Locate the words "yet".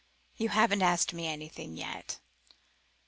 1.77-2.17